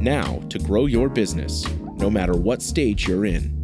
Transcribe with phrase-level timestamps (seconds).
[0.00, 3.56] now to grow your business, no matter what stage you're in.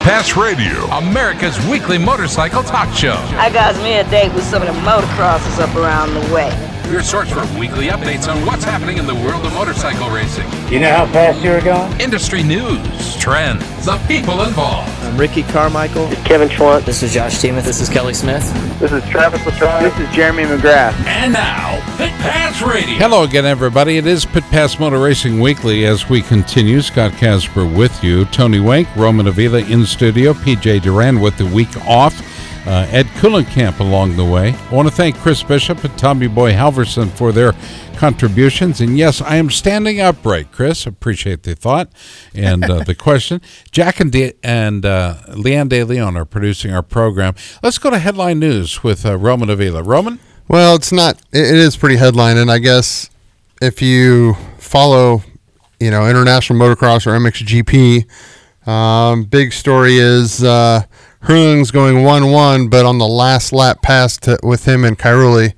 [0.00, 3.16] Pass Radio, America's weekly motorcycle talk show.
[3.38, 6.50] I got me a date with some of the motocrossers up around the way.
[6.92, 10.44] Your source for weekly updates on what's happening in the world of motorcycle racing.
[10.70, 11.98] You know how fast you're going?
[12.00, 14.93] Industry news, trends, the people involved.
[15.14, 16.08] I'm Ricky Carmichael.
[16.24, 16.86] Kevin Schwantz.
[16.86, 17.64] This is Josh Teemuth.
[17.64, 18.42] This is Kelly Smith.
[18.80, 19.82] This is Travis Pastrana.
[19.82, 20.92] This is Jeremy McGrath.
[21.06, 22.96] And now, Pit Pass Radio.
[22.96, 23.96] Hello again, everybody.
[23.96, 26.82] It is Pit Pass Motor Racing Weekly as we continue.
[26.82, 28.24] Scott Casper with you.
[28.24, 30.32] Tony Wank, Roman Avila in studio.
[30.32, 32.20] PJ Duran with the week off.
[32.66, 34.54] Uh, Ed Kuhlenkamp along the way.
[34.54, 37.52] I want to thank Chris Bishop and Tommy Boy Halverson for their
[37.96, 38.80] contributions.
[38.80, 40.86] And yes, I am standing upright, Chris.
[40.86, 41.90] Appreciate the thought
[42.34, 43.42] and uh, the question.
[43.70, 47.34] Jack and, De- and uh, Leanne De Leon are producing our program.
[47.62, 49.82] Let's go to headline news with uh, Roman Avila.
[49.82, 50.18] Roman?
[50.48, 52.38] Well, it's not, it is pretty headline.
[52.38, 53.10] And I guess
[53.60, 55.22] if you follow,
[55.80, 58.06] you know, International Motocross or MXGP,
[58.66, 60.82] um, big story is uh,
[61.24, 65.54] Herlings going 1 1, but on the last lap pass to, with him and Cairoli,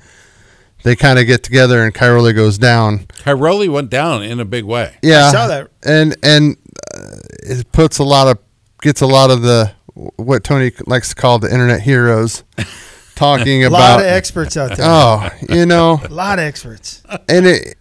[0.84, 3.00] they kind of get together and Cairoli goes down.
[3.24, 4.96] Cairoli went down in a big way.
[5.02, 5.26] Yeah.
[5.26, 5.70] I saw that.
[5.82, 6.56] And, and
[6.94, 8.38] uh, it puts a lot of,
[8.80, 9.72] gets a lot of the,
[10.16, 12.44] what Tony likes to call the internet heroes
[13.16, 14.86] talking about A lot of experts out there.
[14.88, 17.02] Oh, you know, A lot of experts.
[17.28, 17.76] and it,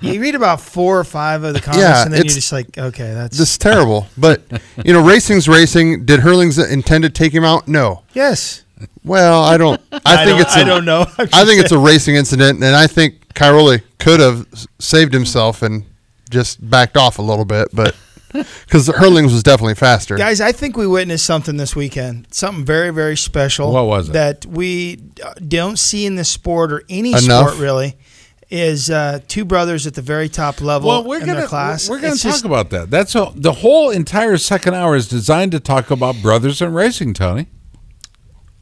[0.00, 2.76] You read about four or five of the comments, Yeah, and then you're just like,
[2.76, 4.06] okay, that's this is terrible.
[4.18, 4.42] But,
[4.84, 6.04] you know, racing's racing.
[6.04, 7.66] Did Herlings intend to take him out?
[7.66, 8.02] No.
[8.12, 8.62] yes.
[9.04, 9.80] Well, I don't.
[9.90, 10.54] I, I think don't- it's.
[10.56, 11.06] a- I don't know.
[11.18, 14.46] I'm think just it's a racing incident, and I think Cairoli could have
[14.78, 15.84] saved himself and
[16.28, 17.96] just backed off a little bit, but
[18.32, 20.16] because Herlings was definitely faster.
[20.16, 22.26] Guys, I think we witnessed something this weekend.
[22.32, 23.72] Something very, very special.
[23.72, 24.12] What was it?
[24.12, 27.22] That we uh, don't see in the sport or any Enough.
[27.22, 27.96] sport really.
[28.48, 31.90] Is uh, two brothers at the very top level Well, we're in gonna their class.
[31.90, 32.90] we're gonna talk just- about that.
[32.90, 37.12] That's a, the whole entire second hour is designed to talk about brothers and racing.
[37.14, 37.48] Tony,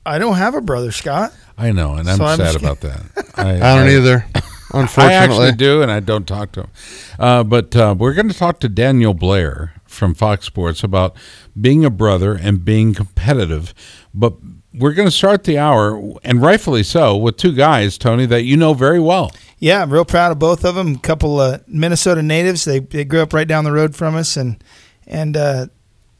[0.06, 1.34] I don't have a brother, Scott.
[1.59, 3.03] I know, and I'm So I'm sad about that.
[3.37, 4.25] I, I don't either.
[4.34, 6.71] I Unfortunately, actually do, and I don't talk to him.
[7.19, 11.15] Uh, but uh, we're going to talk to Daniel Blair from Fox Sports about
[11.61, 13.72] being a brother and being competitive.
[14.12, 14.33] But
[14.72, 18.56] we're going to start the hour, and rightfully so, with two guys, Tony, that you
[18.56, 19.31] know very well.
[19.59, 20.94] Yeah, I'm real proud of both of them.
[20.94, 22.65] A couple of Minnesota natives.
[22.65, 24.62] They they grew up right down the road from us, and
[25.06, 25.66] and uh,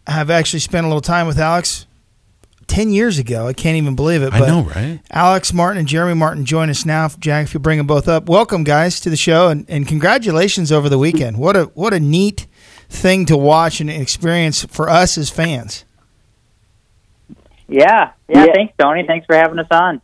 [0.07, 1.87] have actually spent a little time with Alex
[2.67, 3.47] ten years ago.
[3.47, 4.33] I can't even believe it.
[4.33, 5.01] I but know, right?
[5.11, 7.09] Alex Martin and Jeremy Martin join us now.
[7.19, 10.73] Jack, if you bring them both up, welcome guys to the show, and, and congratulations
[10.73, 11.39] over the weekend.
[11.39, 12.47] What a what a neat
[12.89, 15.85] thing to watch and experience for us as fans.
[17.67, 19.05] Yeah, yeah, Thanks, Tony.
[19.07, 20.03] Thanks for having us on.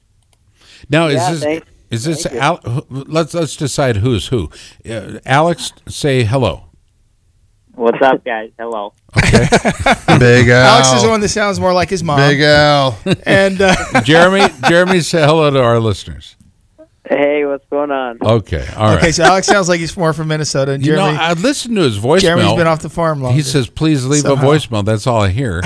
[0.89, 1.67] Now, is Yeah, this thanks.
[1.91, 2.37] Is this Thank.
[2.37, 4.51] Al, let's let's decide who's who.
[4.89, 6.71] Uh, Alex, say hello.
[7.75, 8.51] What's up, guys?
[8.59, 8.93] Hello.
[9.17, 9.47] Okay.
[10.19, 10.67] Big Al.
[10.67, 12.19] Alex is the one that sounds more like his mom.
[12.19, 12.99] Big Al.
[13.27, 13.75] and uh,
[14.05, 16.37] Jeremy, Jeremy, say hello to our listeners.
[17.09, 18.19] Hey, what's going on?
[18.21, 18.99] Okay, all right.
[18.99, 20.73] okay, so Alex sounds like he's more from Minnesota.
[20.73, 22.21] And you know, I listened to his voicemail.
[22.21, 23.35] Jeremy's been off the farm longer.
[23.35, 24.49] He says, "Please leave Somehow.
[24.49, 25.63] a voicemail." That's all I hear,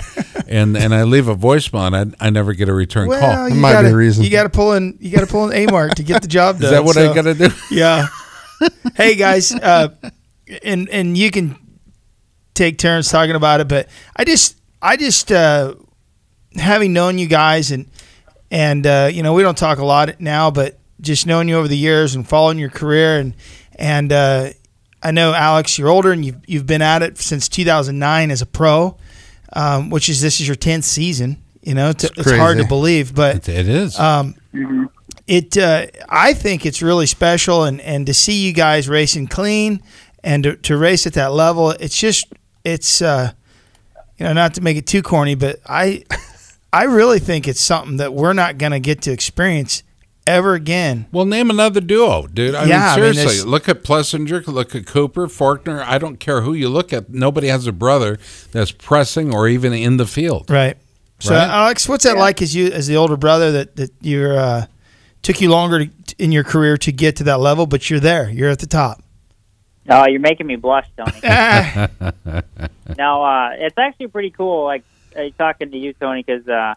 [0.54, 3.48] and and I leave a voicemail, and I, I never get a return well, call.
[3.48, 4.24] you might gotta, a reason.
[4.24, 4.96] You got to pull in.
[5.00, 6.64] You got to pull in a mark to get the job done.
[6.66, 7.48] Is that what so- I got to do?
[7.70, 8.06] Yeah.
[8.94, 9.88] hey guys, uh,
[10.62, 11.56] and and you can
[12.54, 15.74] take turns talking about it, but I just I just uh,
[16.56, 17.90] having known you guys and
[18.50, 21.68] and uh, you know we don't talk a lot now, but just knowing you over
[21.68, 23.34] the years and following your career and
[23.74, 24.50] and uh,
[25.02, 28.46] I know Alex, you're older and you've you've been at it since 2009 as a
[28.46, 28.96] pro,
[29.54, 31.38] um, which is this is your 10th season.
[31.62, 33.98] You know, it's, it's hard to believe, but It, it is.
[33.98, 34.34] um,
[35.26, 39.82] it uh, I think it's really special, and and to see you guys racing clean
[40.22, 42.26] and to, to race at that level, it's just
[42.64, 43.32] it's uh,
[44.18, 46.04] you know not to make it too corny, but I
[46.72, 49.82] I really think it's something that we're not going to get to experience
[50.26, 51.06] ever again.
[51.12, 52.54] Well, name another duo, dude.
[52.54, 55.84] I Yeah, I mean, mean, seriously, there's- look at Plessinger, look at Cooper, Forkner.
[55.86, 57.10] I don't care who you look at.
[57.10, 58.18] Nobody has a brother
[58.52, 60.50] that's pressing or even in the field.
[60.50, 60.76] Right.
[61.20, 61.48] So Right?
[61.48, 64.66] Alex, what's that like as you as the older brother that that you're uh,
[65.22, 68.28] took you longer to, in your career to get to that level, but you're there.
[68.28, 69.00] You're at the top.
[69.88, 71.12] Oh, you're making me blush, Tony.
[71.24, 71.88] Ah,
[72.98, 74.64] no, uh, it's actually pretty cool.
[74.64, 74.82] Like
[75.16, 76.74] uh, talking to you, Tony, because uh,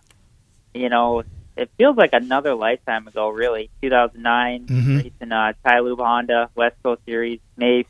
[0.73, 1.23] you know
[1.57, 3.29] it feels like another lifetime ago.
[3.29, 5.03] Really, 2009, Mhm.
[5.03, 7.39] racing uh, Ty Lube Honda West Coast Series.
[7.57, 7.85] May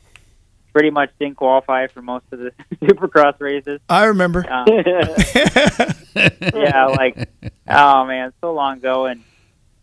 [0.72, 3.80] pretty much didn't qualify for most of the Supercross races.
[3.88, 4.44] I remember.
[4.50, 4.64] Uh,
[6.54, 7.28] yeah, like
[7.68, 9.22] oh man, so long ago, and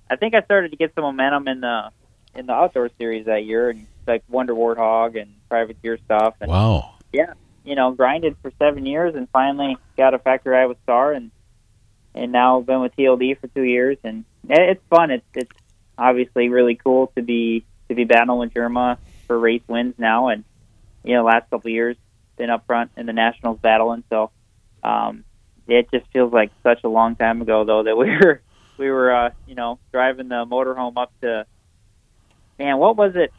[0.10, 1.90] I think I started to get some momentum in the
[2.36, 6.96] in the outdoor series that year, and like Wonder Warthog and privateer stuff, and Wow.
[7.14, 7.34] yeah,
[7.64, 11.32] you know, grinded for seven years and finally got a factory Iowa star and
[12.16, 15.12] and now I've been with TLD for two years and it's fun.
[15.12, 15.52] It's it's
[15.98, 18.98] obviously really cool to be to be battling with Germa
[19.28, 20.44] for race wins now and
[21.04, 21.98] you know, last couple of years
[22.38, 24.30] been up front in the nationals battling so
[24.84, 25.24] um
[25.68, 28.42] it just feels like such a long time ago though that we were
[28.78, 31.46] we were uh, you know, driving the motorhome up to
[32.60, 33.34] man, what was it?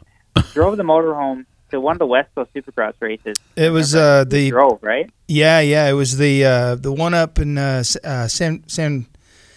[0.53, 3.37] Drove the motorhome to one of the West Coast Supercross races.
[3.55, 5.09] It was uh, the drove right.
[5.27, 9.05] yeah yeah it was the uh, the one up in uh, S- uh, San San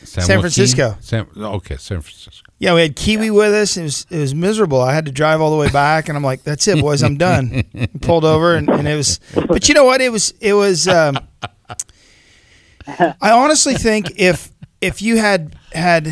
[0.03, 0.41] San Joaquin?
[0.41, 0.97] Francisco.
[1.01, 2.51] San, okay, San Francisco.
[2.59, 3.77] yeah we had Kiwi with us.
[3.77, 4.81] It was it was miserable.
[4.81, 7.17] I had to drive all the way back, and I'm like, that's it, boys, I'm
[7.19, 7.65] done.
[8.01, 9.21] Pulled over, and, and it was.
[9.35, 10.01] But you know what?
[10.01, 10.89] It was it was.
[10.89, 11.19] Um,
[13.21, 16.11] I honestly think if if you had had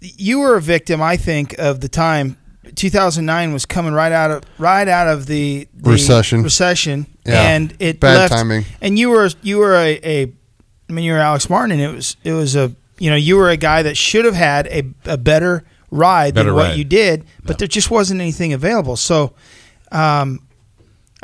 [0.00, 2.38] you were a victim, I think, of the time
[2.76, 6.42] 2009 was coming right out of right out of the, the Recession.
[6.42, 7.42] recession, Yeah.
[7.50, 8.64] and it Bad left, timing.
[8.80, 10.32] And you were you were a, a
[10.88, 13.36] I mean you were Alex Martin, and it was it was a you know you
[13.36, 16.78] were a guy that should have had a, a better ride Better than what ride.
[16.78, 18.96] you did, but there just wasn't anything available.
[18.96, 19.34] So,
[19.92, 20.40] um,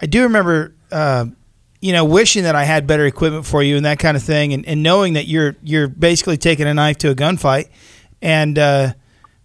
[0.00, 0.74] I do remember.
[0.90, 1.26] Uh,
[1.82, 4.52] you know, wishing that I had better equipment for you and that kind of thing,
[4.54, 7.68] and, and knowing that you're you're basically taking a knife to a gunfight,
[8.22, 8.94] and uh,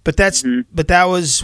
[0.04, 0.44] but that's
[0.74, 1.44] but that was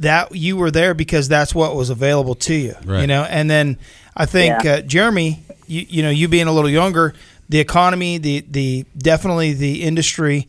[0.00, 3.02] that you were there because that's what was available to you, Right.
[3.02, 3.22] you know.
[3.24, 3.78] And then
[4.16, 4.72] I think Yeah.
[4.72, 7.14] uh, Jeremy, you you know, you being a little younger,
[7.48, 10.46] the economy, the the definitely the industry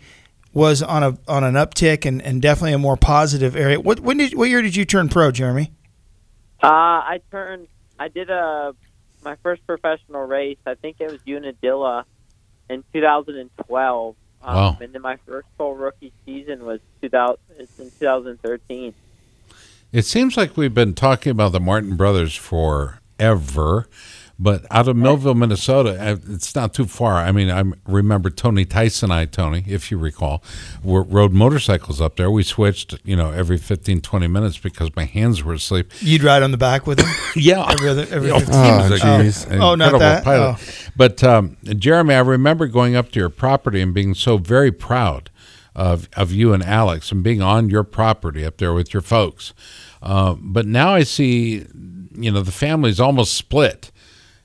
[0.53, 3.80] was on a on an uptick and, and definitely a more positive area.
[3.80, 5.71] What when did what year did you turn pro, Jeremy?
[6.63, 7.68] Uh, I turned.
[8.00, 8.74] I did a
[9.24, 10.57] my first professional race.
[10.65, 12.06] I think it was Unadilla
[12.69, 14.15] in 2012.
[14.44, 14.77] Um, Wow.
[14.81, 17.38] And then my first full rookie season was 2000.
[17.59, 17.68] In
[18.00, 18.94] 2013.
[19.91, 23.88] It seems like we've been talking about the Martin brothers forever,
[24.39, 27.15] but out of Millville, Minnesota, uh, it's not too far.
[27.17, 30.41] I mean, I remember Tony Tyson, I, Tony, if you recall,
[30.83, 32.31] rode motorcycles up there.
[32.31, 35.91] We switched, you know, every 15, 20 minutes because my hands were asleep.
[35.99, 37.09] You'd ride on the back with him.
[37.35, 37.65] Yeah.
[37.69, 39.59] Every other every Oh, 15 he was Oh, a- jeez.
[39.61, 40.23] Oh, not that?
[40.23, 40.57] pilot.
[40.59, 40.89] Oh.
[40.95, 45.29] But um, Jeremy, I remember going up to your property and being so very proud
[45.75, 49.53] of of you and Alex and being on your property up there with your folks.
[50.01, 51.65] Uh, but now I see,
[52.15, 53.91] you know, the family's almost split.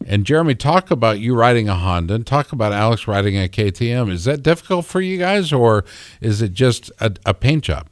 [0.06, 4.10] And Jeremy, talk about you riding a Honda and talk about Alex riding a KTM.
[4.10, 5.84] Is that difficult for you guys, or
[6.20, 7.88] is it just a, a paint job?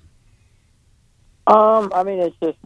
[1.46, 2.58] Um, I mean, it's just.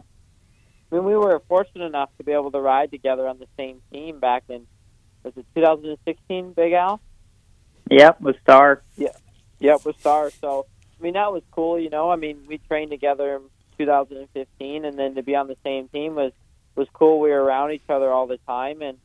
[0.91, 3.79] I mean, we were fortunate enough to be able to ride together on the same
[3.91, 4.65] team back in
[5.23, 7.01] was it 2016, Big Al?
[7.91, 8.83] Yep, with Star.
[9.59, 10.31] Yep, with Star.
[10.31, 10.65] So,
[10.99, 11.79] I mean, that was cool.
[11.79, 13.41] You know, I mean, we trained together in
[13.77, 16.31] 2015, and then to be on the same team was
[16.75, 17.19] was cool.
[17.19, 18.97] We were around each other all the time, and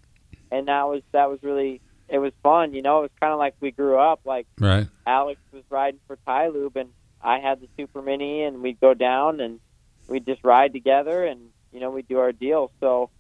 [0.51, 2.75] and that was that was really it was fun.
[2.75, 4.21] You know, it was kind of like we grew up.
[4.25, 4.87] Like Right.
[5.07, 6.91] Alex was riding for Ty Lube, and
[7.23, 9.61] I had the Super Mini, and we'd go down and
[10.09, 12.71] we'd just ride together, and you know, we'd do our deal.
[12.81, 13.11] So,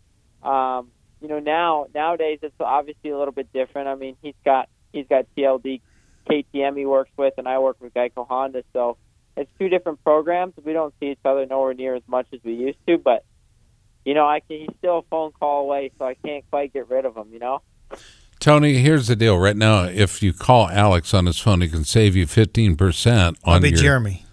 [0.42, 3.88] um, you know, now nowadays it's obviously a little bit different.
[3.88, 5.80] I mean, he's got he's got TLD
[6.28, 8.96] KTM he works with, and I work with Geico Honda, so
[9.36, 10.54] it's two different programs.
[10.64, 13.24] We don't see each other nowhere near as much as we used to, but
[14.04, 14.60] you know, I can.
[14.60, 17.28] He's still a phone call away, so I can't quite get rid of him.
[17.32, 17.62] You know.
[18.38, 19.38] Tony, here's the deal.
[19.38, 23.38] Right now, if you call Alex on his phone, he can save you fifteen percent
[23.44, 23.78] on I'll be your.
[23.78, 24.26] Jeremy.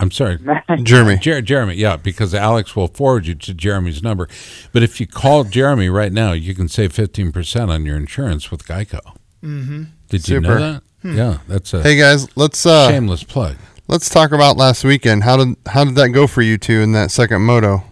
[0.00, 0.38] I'm sorry,
[0.82, 1.18] Jeremy.
[1.18, 1.74] Jer- Jeremy.
[1.76, 4.28] Yeah, because Alex will forward you to Jeremy's number.
[4.72, 8.50] But if you call Jeremy right now, you can save fifteen percent on your insurance
[8.50, 8.98] with Geico.
[9.44, 9.84] Mm-hmm.
[10.08, 10.82] Did you know Super.
[11.02, 11.14] That?
[11.14, 13.56] Yeah, that's a Hey guys, let's uh shameless plug.
[13.88, 15.24] let's talk about last weekend.
[15.24, 17.84] How did how did that go for you two in that second moto?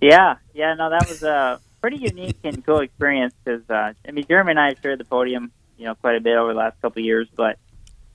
[0.00, 4.26] Yeah, yeah, no, that was a pretty unique and cool experience because uh, I mean,
[4.28, 6.80] Jeremy and I have shared the podium, you know, quite a bit over the last
[6.82, 7.58] couple of years, but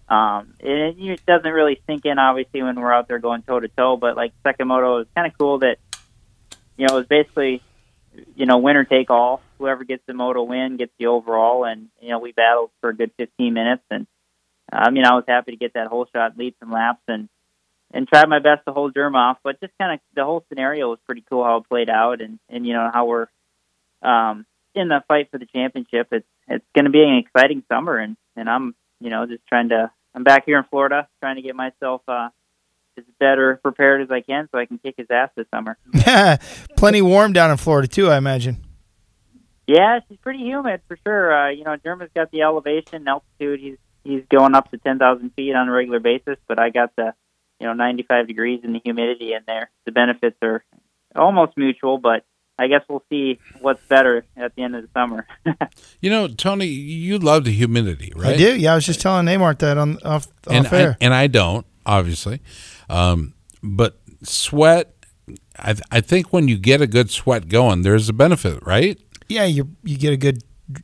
[0.09, 3.67] um, it, it doesn't really sink in obviously when we're out there going toe to
[3.69, 3.97] toe.
[3.97, 5.77] But like second moto is kind of cool that
[6.77, 7.61] you know it was basically
[8.35, 9.41] you know winner take all.
[9.57, 12.95] Whoever gets the moto win gets the overall, and you know we battled for a
[12.95, 14.07] good 15 minutes, and
[14.71, 17.29] I mean I was happy to get that whole shot, lead some laps, and
[17.93, 19.37] and tried my best to hold Germ off.
[19.43, 22.39] But just kind of the whole scenario was pretty cool how it played out, and
[22.49, 23.27] and you know how we're
[24.01, 26.07] um, in the fight for the championship.
[26.11, 29.69] It's it's going to be an exciting summer, and and I'm you know just trying
[29.69, 32.29] to I'm back here in Florida trying to get myself uh,
[32.97, 35.77] as better prepared as I can so I can kick his ass this summer.
[36.77, 38.63] Plenty warm down in Florida too, I imagine.
[39.67, 41.33] Yeah, it's pretty humid for sure.
[41.33, 43.59] Uh, you know, German's got the elevation, altitude.
[43.59, 46.95] He's he's going up to ten thousand feet on a regular basis, but I got
[46.95, 47.13] the
[47.59, 49.69] you know 95 degrees and the humidity in there.
[49.85, 50.63] The benefits are
[51.15, 52.25] almost mutual, but
[52.57, 55.27] I guess we'll see what's better at the end of the summer.
[56.01, 58.33] you know, Tony, you love the humidity, right?
[58.33, 58.55] I do.
[58.57, 60.97] Yeah, I was just telling Amart that on off, and off air.
[60.99, 62.41] I, and I don't, obviously,
[62.89, 64.93] um, but sweat.
[65.57, 68.99] I, I think when you get a good sweat going, there's a benefit, right?
[69.29, 70.43] Yeah, you you get a good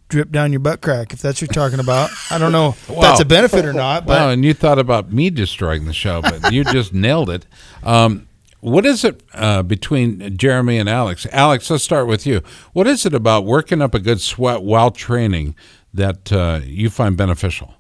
[0.09, 2.09] drip down your butt crack if that's what you're talking about.
[2.29, 4.05] I don't know if that's a benefit or not.
[4.05, 7.45] But Wow, and you thought about me destroying the show, but you just nailed it.
[7.83, 8.27] Um,
[8.59, 11.27] what is it uh, between Jeremy and Alex?
[11.31, 12.41] Alex, let's start with you.
[12.73, 15.55] What is it about working up a good sweat while training
[15.93, 17.75] that uh, you find beneficial?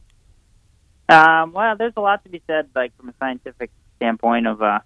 [1.09, 4.79] Um, well, there's a lot to be said, like from a scientific standpoint of uh,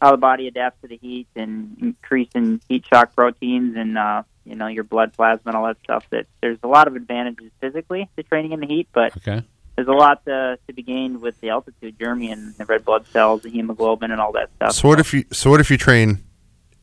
[0.00, 4.54] how the body adapts to the heat and increasing heat shock proteins and uh, you
[4.54, 6.04] know your blood plasma and all that stuff.
[6.10, 9.42] That there's a lot of advantages physically to training in the heat, but Okay.
[9.76, 13.06] there's a lot to, to be gained with the altitude, Jeremy, and the red blood
[13.12, 14.72] cells, the hemoglobin, and all that stuff.
[14.72, 16.22] So what if you so what if you train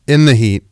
[0.08, 0.64] in the heat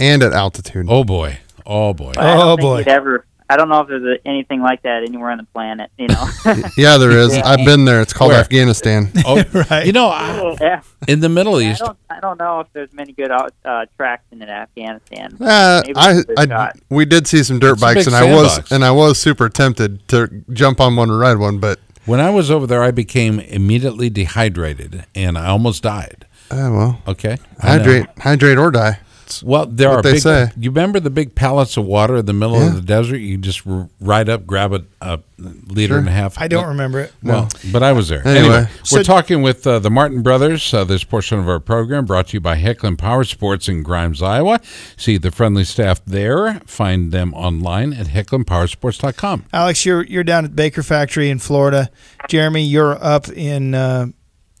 [0.00, 0.86] and at altitude?
[0.88, 1.40] Oh boy.
[1.66, 2.14] Oh boy.
[2.16, 3.26] I don't you'd ever.
[3.50, 5.90] I don't know if there's a, anything like that anywhere on the planet.
[5.98, 6.28] You know.
[6.76, 7.34] Yeah, there is.
[7.34, 8.00] I've been there.
[8.02, 8.40] It's called Where?
[8.40, 9.10] Afghanistan.
[9.24, 9.86] Oh, right.
[9.86, 10.82] You know, I, yeah.
[11.06, 13.86] in the Middle I East, don't, I don't know if there's many good out, uh,
[13.96, 15.36] tracks in Afghanistan.
[15.40, 18.24] Uh, Maybe I, there's a I we did see some dirt It's bikes, and I
[18.24, 18.72] was sandbox.
[18.72, 22.30] and I was super tempted to jump on one and ride one, but when I
[22.30, 26.26] was over there, I became immediately dehydrated and I almost died.
[26.50, 27.36] uh, well, Okay.
[27.60, 27.84] I know.
[27.84, 28.98] hydrate, hydrate or die.
[29.28, 30.22] It's Well, there are they big.
[30.22, 30.50] say.
[30.58, 32.68] You remember the big pallets of water in the middle Yeah.
[32.68, 33.18] of the desert?
[33.18, 35.98] You just r- ride up, grab a, a liter Sure.
[35.98, 36.40] and a half.
[36.40, 37.12] I don't remember it.
[37.22, 38.26] Well, but I was there.
[38.26, 38.38] Anyway.
[38.56, 40.72] Anyway, So- we're talking with uh, the Martin brothers.
[40.72, 44.22] Uh, this portion of our program brought to you by Hecklin Power Sports in Grimes,
[44.22, 44.60] Iowa.
[44.96, 46.60] See the friendly staff there.
[46.66, 49.44] Find them online at hecklinpowersports.com.
[49.52, 51.90] Alex, you're you're down at Baker Factory in Florida.
[52.28, 54.06] Jeremy, you're up in uh,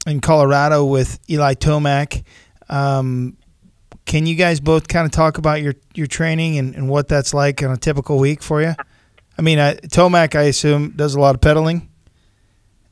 [0.06, 2.22] in Colorado with Eli Tomac.
[2.68, 3.36] Um,
[4.08, 7.34] can you guys both kind of talk about your, your training and, and what that's
[7.34, 8.74] like on a typical week for you?
[9.38, 11.90] I mean, uh, Tomac, I assume, does a lot of pedaling.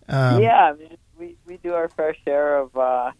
[0.09, 3.11] Um, yeah, I we we do our fair share of uh,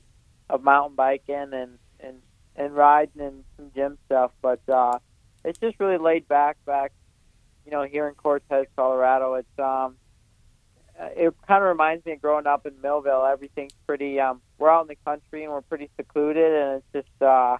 [0.49, 2.19] of mountain biking and and
[2.55, 4.99] and riding and some gym stuff, but uh,
[5.45, 6.59] it's just really laid back.
[6.67, 6.93] Back,
[7.65, 9.97] you know, here in Cortez, Colorado, it's um,
[11.17, 13.25] it kind of reminds me of growing up in Millville.
[13.25, 14.21] Everything's pretty.
[14.21, 17.57] Um, we're out in the country and we're pretty secluded, and it's just uh,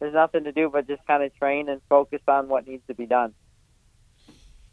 [0.00, 2.94] there's nothing to do but just kind of train and focus on what needs to
[2.94, 3.32] be done.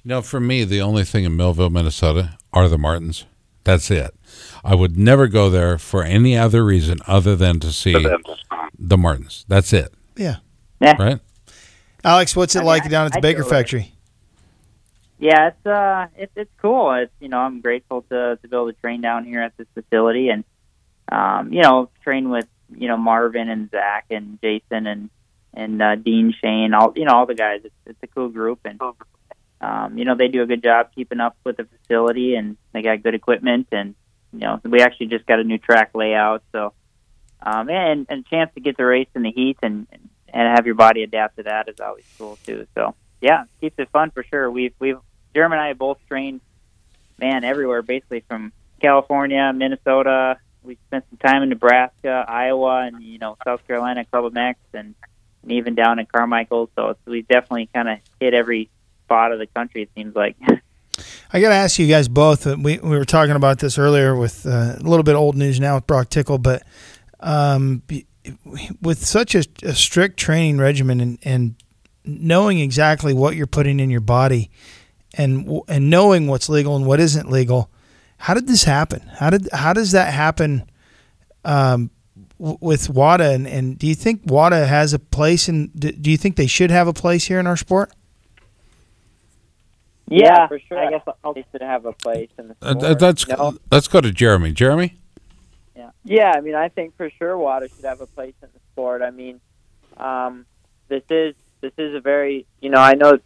[0.03, 3.25] You know, for me, the only thing in Millville, Minnesota are the Martins.
[3.63, 4.15] That's it.
[4.63, 7.93] I would never go there for any other reason other than to see
[8.79, 9.43] the Martins.
[9.49, 9.93] That's it.
[10.15, 10.37] Yeah.
[10.79, 10.95] Yeah.
[10.97, 11.19] Right?
[12.05, 13.59] Alex, what's it I mean, like I- down at the I'd Baker go there.
[13.59, 13.91] Factory?
[15.19, 16.93] Yeah, it's uh, it's it's cool.
[16.93, 19.65] It's you know, I'm grateful to to be able to train down here at this
[19.73, 20.43] facility, and
[21.11, 25.09] um, you know, train with you know Marvin and Zach and Jason and
[25.53, 27.61] and uh, Dean Shane, all you know, all the guys.
[27.63, 28.79] It's it's a cool group, and
[29.61, 32.81] um, you know, they do a good job keeping up with the facility, and they
[32.81, 33.95] got good equipment, and
[34.33, 36.73] you know, we actually just got a new track layout, so
[37.41, 40.65] um, and and a chance to get the race in the heat and and have
[40.65, 42.67] your body adapt to that is always cool too.
[42.75, 44.49] So yeah, keeps it fun for sure.
[44.49, 44.97] We've we've
[45.33, 46.41] Jeremy and I have both trained,
[47.17, 48.51] man, everywhere basically from
[48.81, 50.39] California, Minnesota.
[50.63, 54.95] We spent some time in Nebraska, Iowa, and you know South Carolina, Club MX, and,
[55.47, 56.69] and even down in Carmichael.
[56.75, 58.69] So we definitely kind of hit every
[59.05, 59.83] spot of the country.
[59.83, 60.35] It seems like.
[61.33, 62.47] I got to ask you guys both.
[62.47, 65.59] uh, We we were talking about this earlier with uh, a little bit old news
[65.59, 66.63] now with Broc Tickle, but
[67.19, 67.81] um,
[68.81, 71.55] with such a, a strict training regimen and, and
[72.03, 74.49] knowing exactly what you're putting in your body
[75.13, 77.69] and and knowing what's legal and what isn't legal,
[78.17, 79.01] how did this happen?
[79.19, 80.69] How did how does that happen?
[81.45, 81.91] Um,
[82.39, 85.47] w- with WADA, and, and do you think WADA has a place?
[85.47, 87.91] And do, do you think they should have a place here in our sport?
[90.09, 90.77] Yeah, for sure.
[90.79, 91.01] I guess
[91.35, 92.81] they should have a place in the Uh, sport.
[92.85, 94.53] th- let's you let's go to Jeremy.
[94.53, 94.95] Jeremy.
[95.75, 95.89] Yeah.
[96.05, 99.01] Yeah, I mean, I think for sure WADA should have a place in the sport.
[99.01, 99.41] I mean,
[99.97, 100.45] um,
[100.87, 103.23] this is this is a very you know I know it's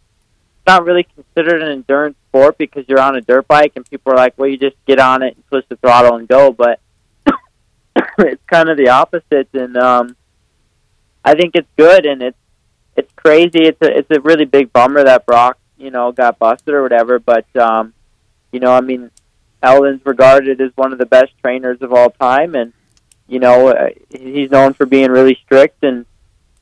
[0.66, 4.16] not really considered an endurance sport because you're on a dirt bike and people are
[4.16, 6.80] like, well, you just get on it and twist the throttle and go, but
[8.20, 10.16] it's kind of the opposite, and um,
[11.24, 12.38] I think it's good and it's
[12.96, 13.64] it's crazy.
[13.66, 17.20] It's a it's a really big bummer that Broc you know got busted or whatever,
[17.20, 17.94] but um,
[18.52, 19.12] you know I mean
[19.64, 22.74] Aldon's regarded as one of the best trainers of all time, and
[23.28, 26.06] you know uh, he's known for being really strict and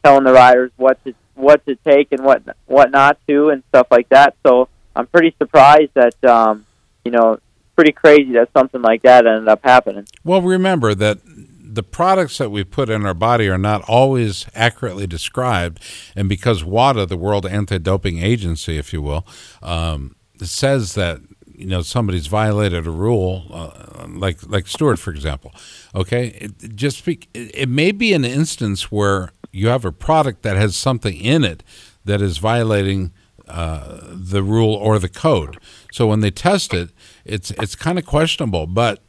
[0.04, 3.88] telling the riders what to what to take and what what not to and stuff
[3.90, 4.36] like that.
[4.46, 6.66] So I'm pretty surprised that um,
[7.04, 7.40] you know
[7.80, 10.06] pretty crazy that something like that ended up happening.
[10.26, 15.08] Well, remember that the products that we put in our body are not always accurately
[15.08, 15.82] described,
[16.14, 19.26] and because WADA, the World Anti-Doping Agency, if you will,
[19.64, 25.54] um, says that you know somebody's violated a rule, uh, like like Stewart, for example.
[25.96, 30.42] Okay, it, just be, it, it may be an instance where you have a product
[30.42, 31.64] that has something in it
[32.04, 33.14] that is violating
[33.50, 35.58] uh, the rule or the code.
[35.92, 36.92] So when they test it,
[37.30, 39.02] it's it's kind of questionable, but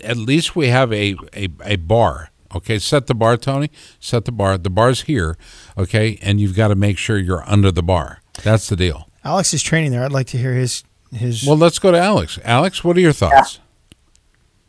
[0.00, 2.30] at least we have a, a, a bar.
[2.54, 3.70] Okay, set the bar, Tony.
[4.00, 4.56] Set the bar.
[4.56, 5.36] The bar's here.
[5.76, 8.22] Okay, and you've got to make sure you're under the bar.
[8.42, 9.10] That's the deal.
[9.22, 10.04] Alex is training there.
[10.04, 10.82] I'd like to hear his
[11.12, 11.44] his.
[11.46, 12.38] Well, let's go to Alex.
[12.44, 13.60] Alex, what are your thoughts?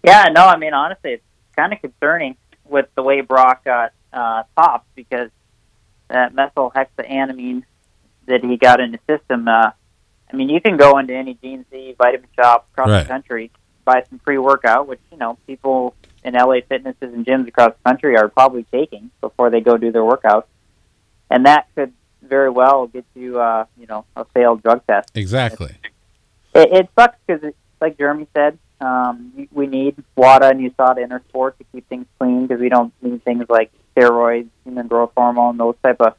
[0.04, 1.24] Yeah, no, I mean honestly, it's
[1.56, 5.30] kind of concerning with the way Broc got uh, popped because
[6.10, 7.64] that methylhexanamine
[8.28, 9.48] that he got in his system.
[9.48, 9.72] Uh,
[10.32, 13.04] I mean, you can go into any GNC vitamin shop across Right.
[13.04, 13.52] the country,
[13.86, 18.16] buy some pre-workout, which you know people in LA fitnesses and gyms across the country
[18.18, 20.46] are probably taking before they go do their workouts,
[21.32, 25.10] and that could very well get you, uh, you know, a failed drug test.
[25.16, 25.74] Exactly.
[26.54, 31.12] It, it sucks because, like Jeremy said, um, we- we need WADA and USADA in
[31.12, 35.12] our sport to keep things clean because we don't need things like steroids, human growth
[35.18, 36.14] hormone, those type of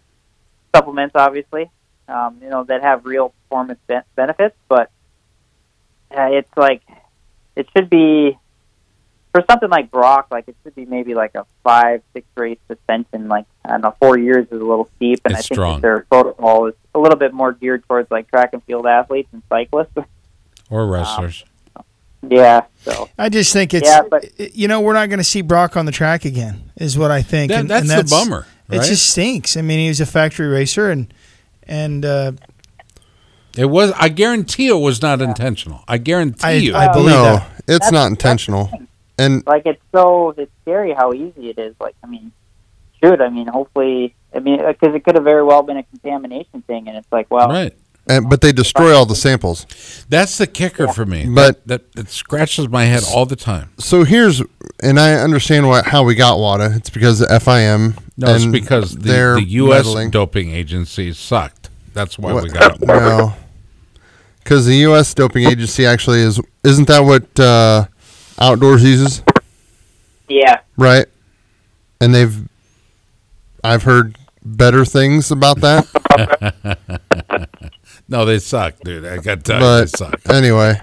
[0.75, 1.71] supplements, obviously,
[2.11, 4.57] um, you know, that have real performance ben- benefits.
[4.69, 4.91] But
[6.11, 6.83] uh, it's like
[7.57, 8.37] it should be
[9.33, 13.29] for something like Broc, like it should be maybe like a five, six race suspension.
[13.29, 15.75] Like I don't know, four years is a little steep, and It's I think strong.
[15.77, 19.29] that their protocol is a little bit more geared towards like track and field athletes
[19.33, 19.93] and cyclists.
[20.73, 21.45] Or wrestlers.
[22.23, 25.43] yeah, so I just think it's Yeah, but- you know we're not going to see
[25.43, 27.51] Broc on the track again is what I think.
[27.51, 29.57] That- and, that's and the bummer, It just stinks.
[29.57, 31.13] I mean, he was a factory racer and
[31.65, 32.33] and uh,
[33.57, 33.93] It was.
[33.93, 35.83] I guarantee it was not intentional.
[35.89, 36.75] I guarantee I- you.
[36.75, 37.51] I believe no, that.
[37.59, 38.71] it's That's- not intentional.
[39.19, 41.75] And like it's so it's scary how easy it is.
[41.79, 42.33] Like I mean,
[43.03, 46.63] shoot, I mean, hopefully, I mean, because it could have very well been a contamination
[46.63, 47.75] thing, and it's like, well, right.
[48.09, 49.67] and but they destroy all the samples.
[50.09, 51.27] That's the kicker for me.
[51.27, 53.69] But- that, that that scratches my head all the time.
[53.79, 54.43] So here's,
[54.83, 56.77] and I understand what how we got WADA.
[56.77, 57.99] It's because the FIM.
[58.21, 59.87] No, it's because the, the U.S.
[59.87, 60.11] meddling.
[60.11, 61.71] doping agency sucked.
[61.95, 62.81] That's why we got it.
[62.87, 63.35] No,
[64.39, 65.15] because the U.S.
[65.15, 67.87] doping agency actually is isn't that what uh,
[68.39, 69.23] Outdoors uses,
[70.29, 71.07] yeah, right?
[72.01, 72.49] And they've,
[73.63, 75.87] I've heard better things about that.
[78.11, 79.07] No, they suck, dude.
[79.07, 80.29] I got to tell you, they suck.
[80.29, 80.81] anyway,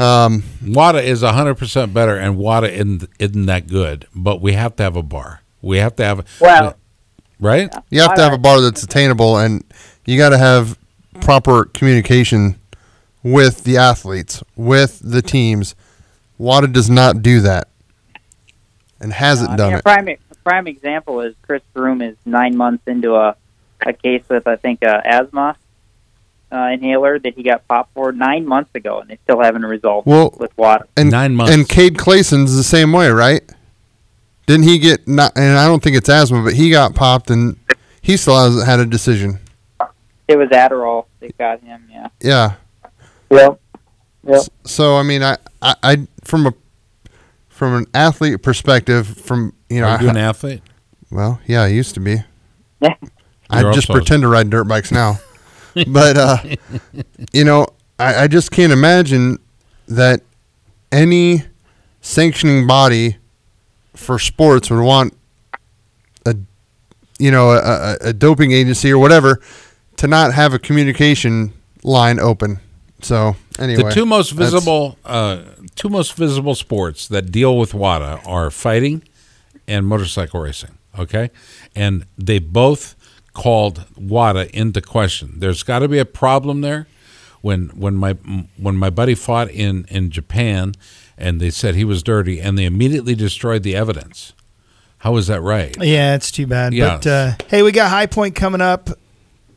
[0.00, 4.08] um, WADA is 100% better, and WADA isn't, isn't that good.
[4.12, 5.42] But we have to have a bar.
[5.62, 6.76] We have to have, Well-
[7.40, 7.72] right?
[7.90, 9.64] you have to have a bar that's attainable, and
[10.06, 10.78] you got to have
[11.20, 12.56] proper communication
[13.22, 15.74] with the athletes, with the teams.
[16.38, 17.68] WADA does not do that,
[19.00, 19.84] and hasn't I done mean, a it.
[19.84, 23.34] prime a prime example is Chris Froome is nine months into a
[23.84, 25.56] a case with I think a asthma
[26.50, 30.06] uh, inhaler that he got popped for nine months ago, and they still haven't resolved
[30.06, 30.86] Well, with WADA.
[30.96, 31.52] and Nine months.
[31.54, 33.42] And Cade Clason's the same way, right?
[34.48, 35.32] Didn't he get not?
[35.36, 37.56] And I don't think it's asthma, but he got popped, and
[38.00, 39.38] he still hasn't had a decision.
[40.26, 41.86] It was Adderall that got him.
[41.90, 42.08] Yeah.
[42.20, 42.54] Yeah.
[43.30, 43.60] Yep.
[44.26, 44.42] Yep.
[44.64, 46.54] So I mean, I, I, I from a
[47.50, 50.62] from an athlete perspective, from you know, Are you I- an athlete?
[51.10, 52.16] well, yeah, I used to be.
[52.80, 52.94] Yeah.
[53.50, 55.18] I You're just pretend to ride dirt bikes now,
[55.88, 56.36] but uh,
[57.32, 57.66] you know,
[57.98, 59.38] I, I just can't imagine
[59.88, 60.20] that
[60.92, 61.42] any
[62.00, 63.16] sanctioning body
[63.98, 65.14] for sports would want
[66.24, 66.36] a
[67.18, 69.40] you know a, a, a doping agency or whatever
[69.96, 72.60] to not have a communication line open.
[73.02, 75.42] So anyway, the two most visible, uh,
[75.76, 79.02] two most visible sports that deal with WADA are fighting
[79.66, 80.78] and motorcycle racing.
[80.98, 81.30] Okay,
[81.76, 82.96] and they both
[83.34, 85.34] called WADA into question.
[85.38, 86.86] There's got to be a problem there.
[87.40, 88.14] When when my
[88.56, 90.74] when my buddy fought in in Japan,
[91.18, 94.32] and they said he was dirty, and they immediately destroyed the evidence.
[94.98, 95.76] How is that right?
[95.80, 96.74] Yeah, it's too bad.
[96.74, 96.96] Yeah.
[96.96, 98.90] But uh, hey, we got High Point coming up,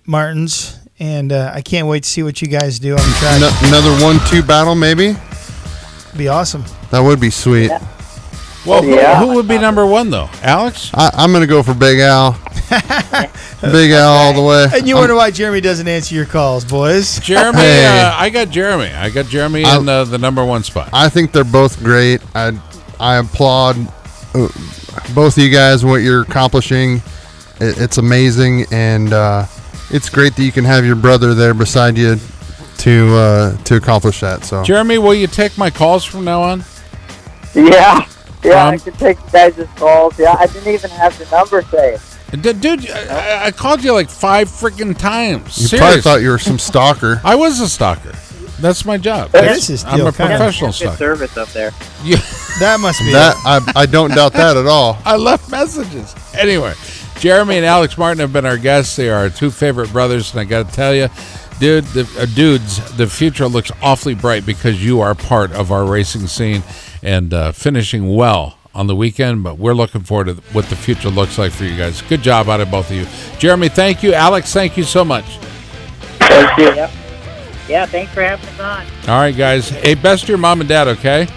[0.05, 3.41] Martins, and uh, I can't wait to see what you guys do on the track.
[3.41, 5.15] Ano- another one-two battle, maybe.
[6.17, 6.63] Be awesome.
[6.91, 7.71] That would be sweet.
[8.65, 9.19] Well, who- Yeah.
[9.19, 10.29] who, would be number one though?
[10.43, 10.91] Alex?
[10.93, 12.33] I, I'm gonna go for Big Al.
[13.61, 14.67] Big Al all the way.
[14.73, 17.19] And you wonder why Jeremy doesn't answer your calls, boys.
[17.19, 17.85] Jeremy, Hey.
[18.01, 18.87] uh, I got Jeremy.
[18.93, 20.89] I got Jeremy I- in uh, the number one spot.
[20.93, 22.21] I think they're both great.
[22.35, 22.57] I
[22.99, 23.77] I applaud
[24.35, 24.47] uh,
[25.15, 27.01] both of you guys what you're accomplishing.
[27.59, 29.45] It, it's amazing, and uh,
[29.89, 32.17] it's great that you can have your brother there beside you
[32.79, 34.43] to uh, to accomplish that.
[34.45, 36.63] So Jeremy, will you take my calls from now on?
[37.53, 38.07] Yeah,
[38.43, 40.17] yeah, Um, I could take you guys' calls.
[40.19, 42.03] Yeah, I didn't even have the number saved.
[42.43, 45.57] D- Dude, I, I called you like five freaking times.
[45.57, 45.77] you Seriously.
[45.79, 47.19] probably thought you were some stalker.
[47.25, 48.13] I was a stalker.
[48.59, 49.31] That's my job.
[49.31, 50.37] That That's- is I'm a kinda.
[50.37, 50.97] professional stalker.
[50.97, 51.71] service up there.
[52.03, 52.15] You,
[52.59, 53.35] That must be That.
[53.45, 54.97] I, I don't doubt that at all.
[55.05, 56.13] I left messages.
[56.37, 56.73] Anyway,
[57.19, 58.95] Jeremy and Alex Martin have been our guests.
[58.95, 61.07] They are our two favorite brothers, and I got to tell you,
[61.59, 65.85] dude, the, uh, dudes, the future looks awfully bright because you are part of our
[65.85, 66.61] racing scene
[67.03, 69.43] and uh, finishing well on the weekend.
[69.43, 72.01] But we're looking forward to what the future looks like for you guys.
[72.01, 73.05] Good job out of both of you,
[73.39, 73.69] Jeremy.
[73.69, 74.53] Thank you, Alex.
[74.53, 75.37] Thank you so much.
[76.19, 76.73] Thank you.
[76.75, 76.91] Yep.
[77.67, 78.85] Yeah, thanks for having us on.
[79.09, 79.69] All right, guys.
[79.69, 81.27] Hey, best to your mom and dad, okay?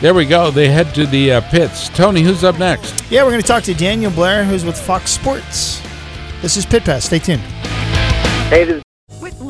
[0.00, 0.50] There we go.
[0.50, 1.88] They head to the uh, pits.
[1.90, 3.08] Tony, who's up next?
[3.10, 5.80] Yeah, we're going to talk to Daniel Blair, who's with Fox Sports.
[6.42, 7.04] This is Pit Pass.
[7.04, 7.40] Stay tuned.
[8.50, 8.83] Hey, this With